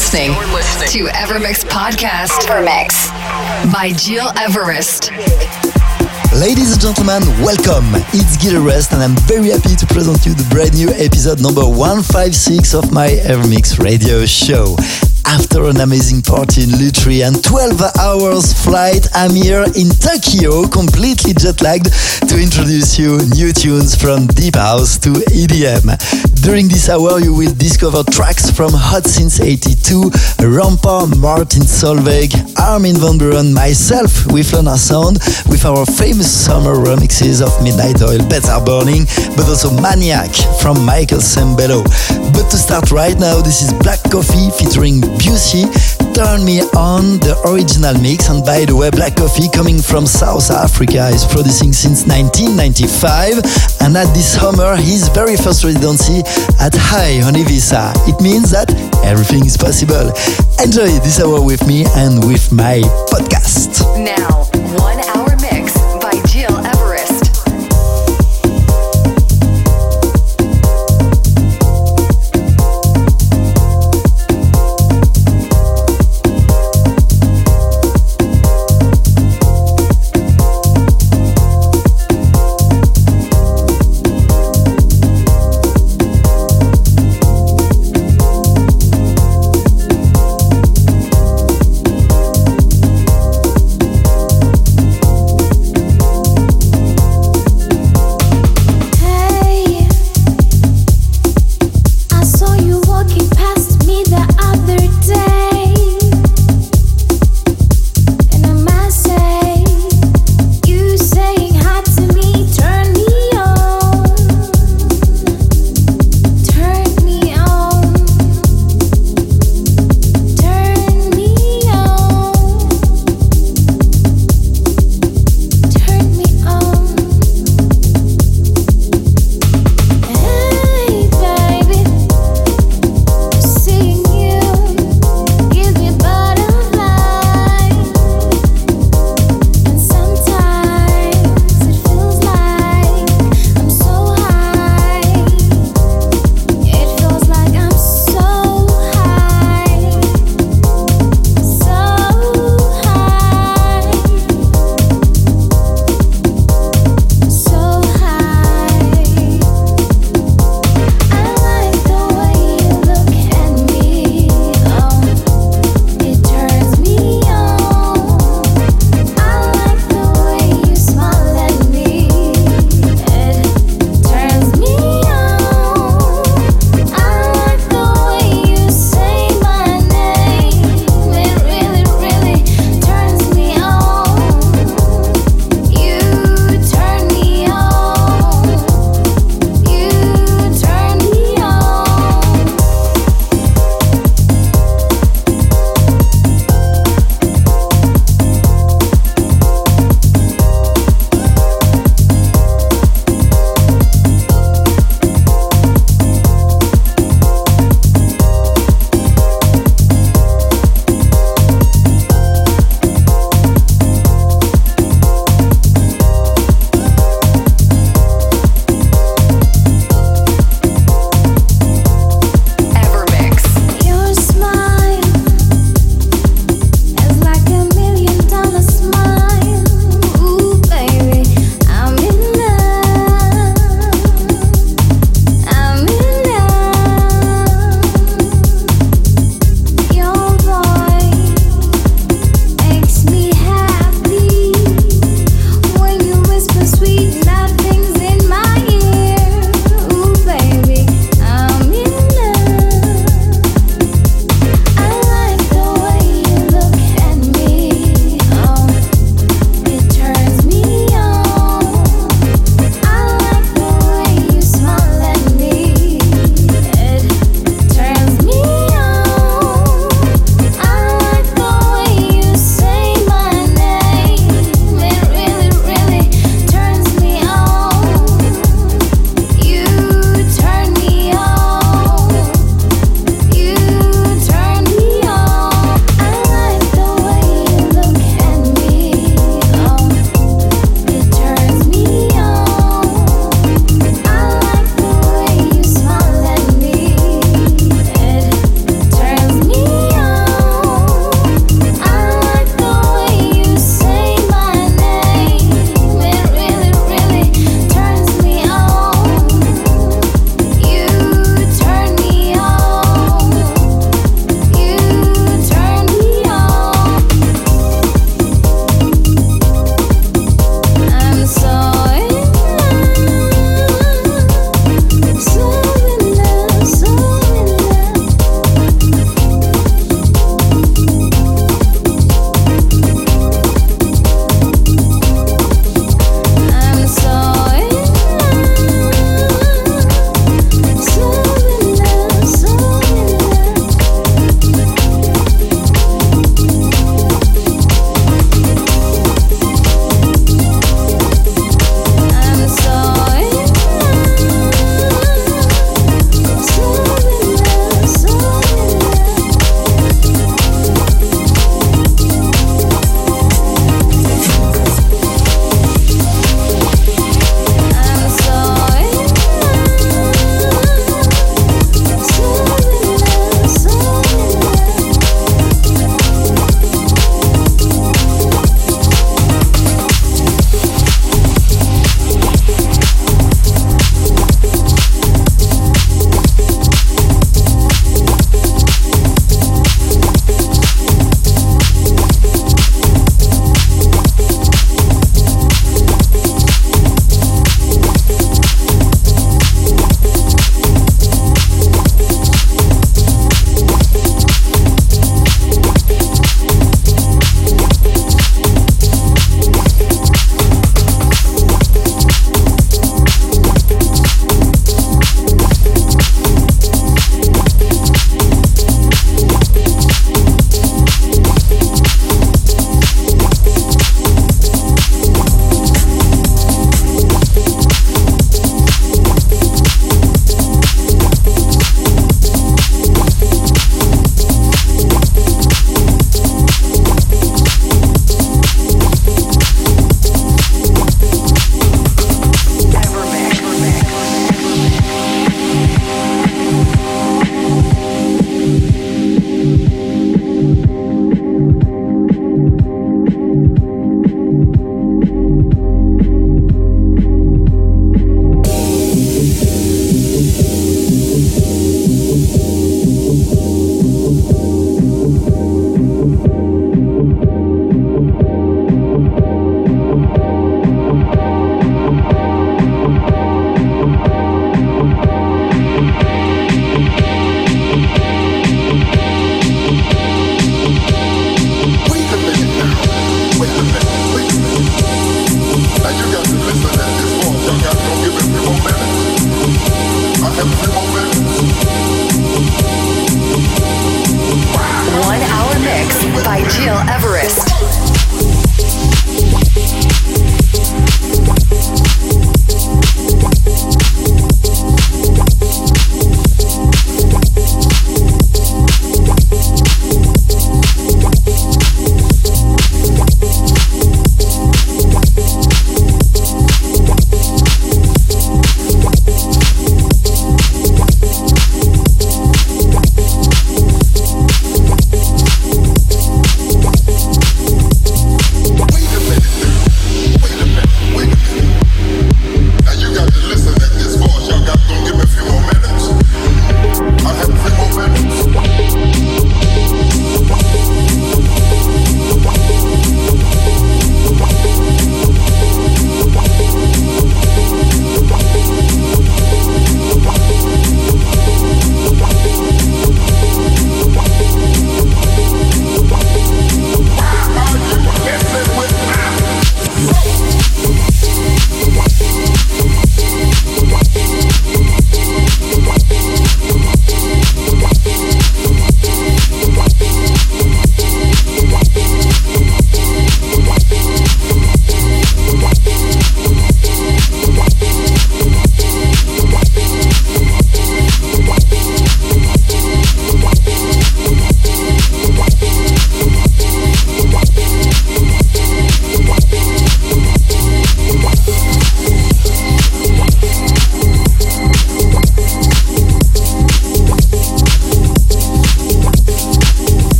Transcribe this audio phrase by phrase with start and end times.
[0.00, 0.32] You're listening,
[0.88, 2.30] to Evermix Podcast.
[2.48, 3.12] Evermix
[3.70, 5.10] by Gil Everest.
[6.40, 7.84] Ladies and gentlemen, welcome.
[8.14, 11.68] It's Gil Everest and I'm very happy to present you the brand new episode number
[11.68, 14.74] 156 of my Evermix radio show.
[15.26, 21.32] After an amazing party in Lutry and 12 hours flight, I'm here in Tokyo, completely
[21.34, 21.92] jet lagged,
[22.28, 25.90] to introduce you new tunes from Deep House to EDM.
[26.42, 32.96] During this hour, you will discover tracks from Hot Since 82, Rampa, Martin Solveig, Armin
[32.96, 35.18] van Buuren, myself with Luna Sound,
[35.48, 39.04] with our famous summer remixes of Midnight Oil, Beds Are Burning,
[39.36, 41.84] but also Maniac from Michael Sembello.
[42.32, 45.66] But to start right now, this is Black Coffee featuring Bucie,
[46.14, 48.28] Turn Me On, the original mix.
[48.28, 53.40] And by the way, Black Coffee, coming from South Africa, is producing since 1995.
[53.80, 56.22] And at this summer, his very first residency
[56.60, 57.94] at High on Ibiza.
[58.08, 58.70] It means that
[59.04, 60.12] everything is possible.
[60.62, 63.80] Enjoy this hour with me and with my podcast.
[63.96, 64.44] Now,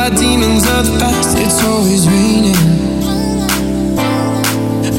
[0.00, 1.36] by demons of the past.
[1.36, 2.56] It's always raining.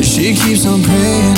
[0.04, 1.31] She keeps on praying.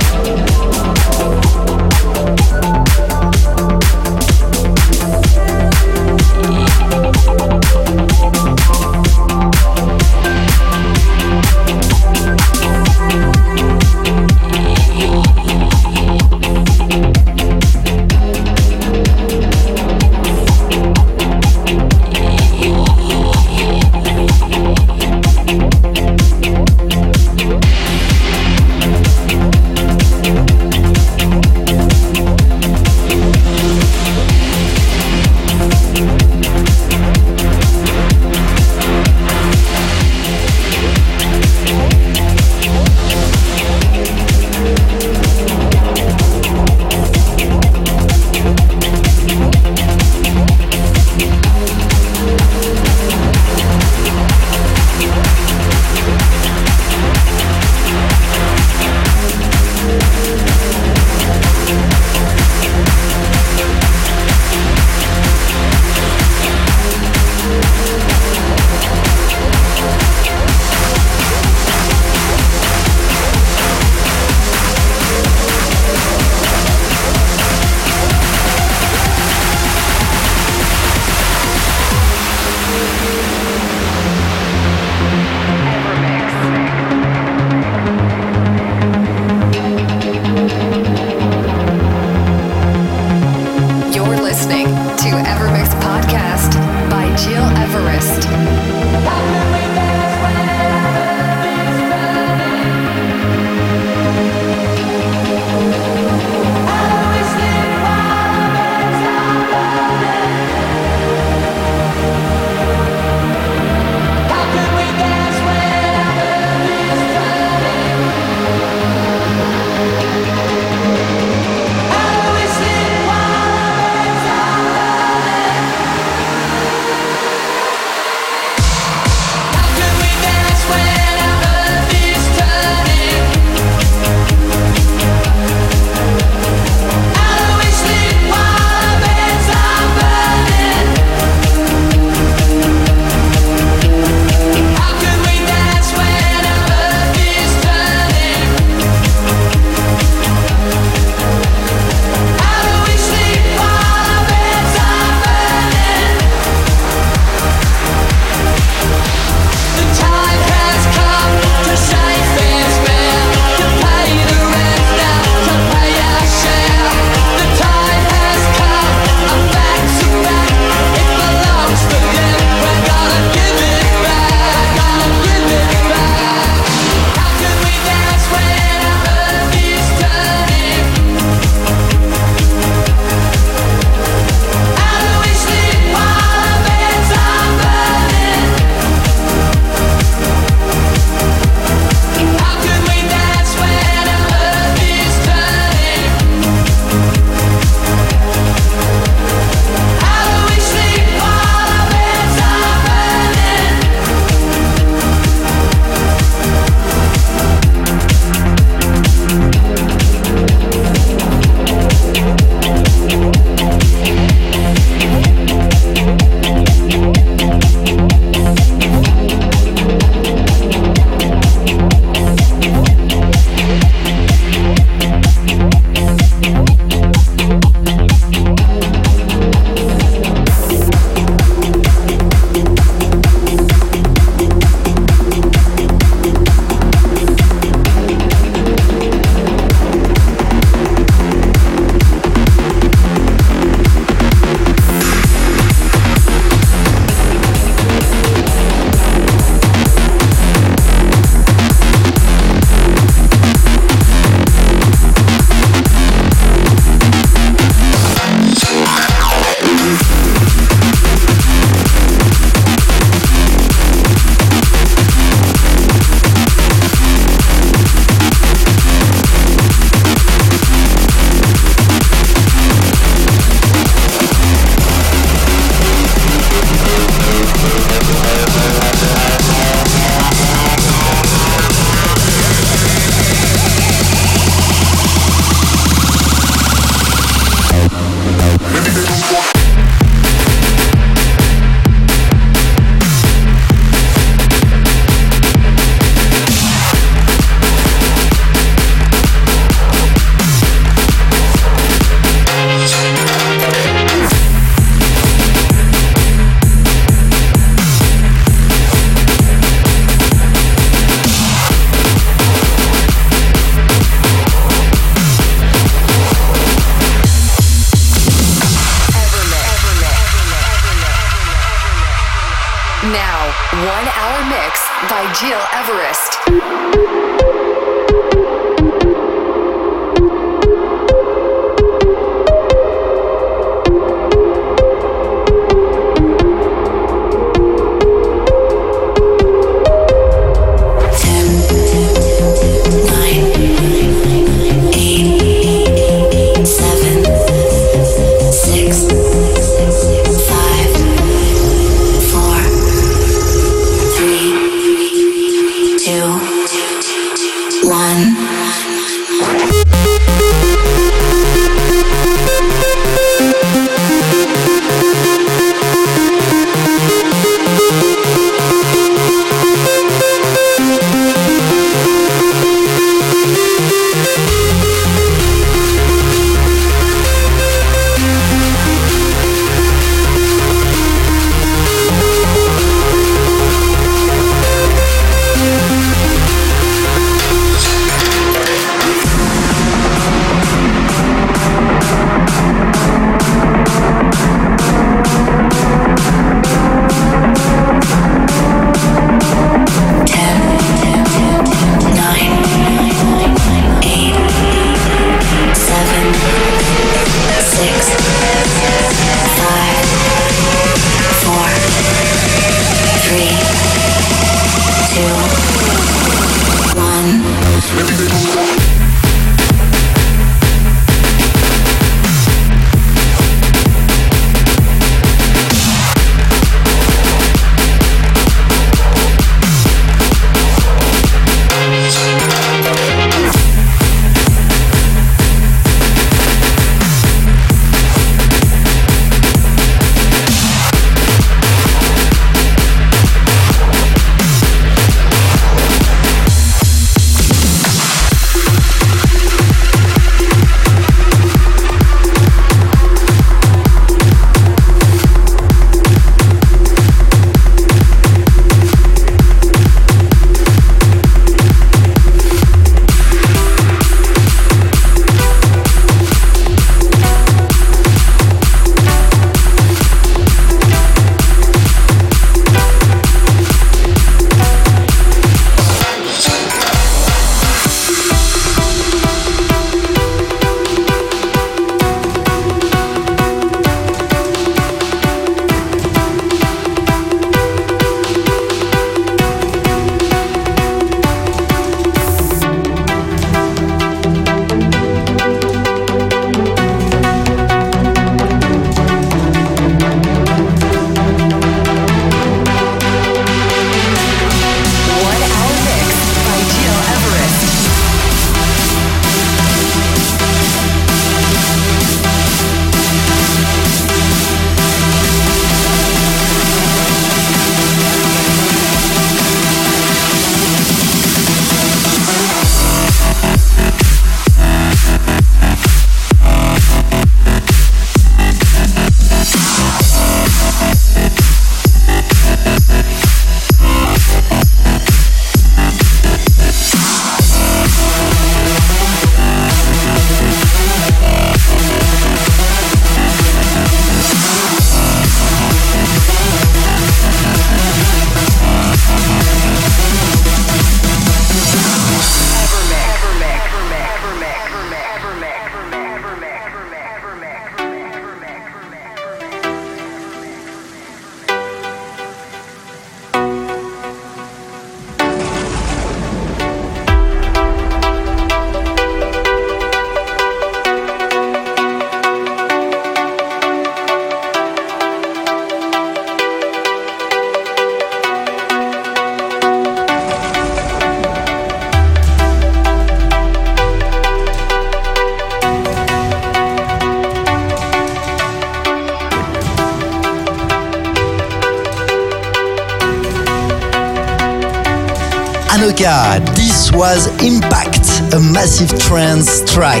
[595.84, 596.40] Anoka.
[596.56, 600.00] This was Impact, a massive trance track.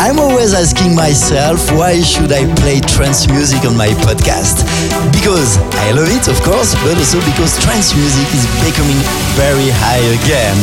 [0.00, 4.64] I'm always asking myself, why should I play trance music on my podcast?
[5.12, 8.96] Because I love it, of course, but also because trance music is becoming
[9.36, 10.56] very high again.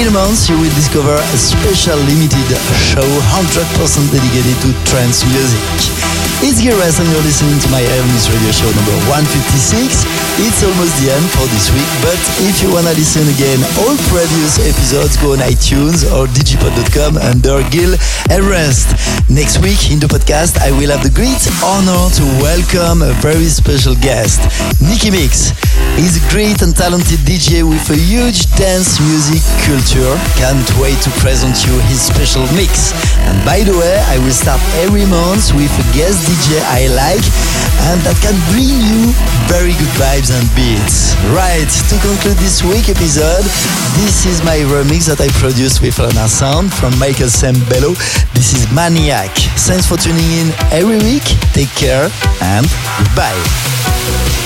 [0.00, 2.48] In a month, you will discover a special limited
[2.88, 3.04] show
[3.36, 5.60] 100% dedicated to trance music.
[6.44, 10.04] It's Everest and you're listening to my Evermix radio show number 156.
[10.44, 14.60] It's almost the end for this week, but if you wanna listen again, all previous
[14.60, 17.96] episodes go on iTunes or digipod.com under Gil
[18.28, 18.92] Everest.
[19.32, 23.48] Next week in the podcast, I will have the great honor to welcome a very
[23.48, 24.44] special guest,
[24.80, 25.56] Nikki Mix.
[25.96, 30.12] He's a great and talented DJ with a huge dance music culture.
[30.36, 32.92] Can't wait to present you his special mix.
[33.24, 37.24] And by the way, I will start every month with a guest DJ I like
[37.88, 39.08] and that can bring you
[39.48, 41.16] very good vibes and beats.
[41.32, 43.48] Right, to conclude this week episode,
[43.96, 47.96] this is my remix that I produced with Lana Sound from Michael Sembello.
[48.36, 49.32] This is Maniac.
[49.64, 51.24] Thanks for tuning in every week.
[51.56, 52.12] Take care
[52.44, 52.68] and
[53.00, 54.45] goodbye.